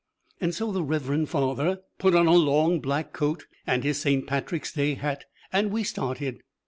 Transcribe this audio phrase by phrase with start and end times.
[0.39, 4.73] And so the reverend father put on a long, black coat and his Saint Patrick's
[4.73, 6.41] Day hat, and we started.